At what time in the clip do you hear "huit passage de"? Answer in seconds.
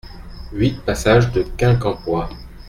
0.51-1.43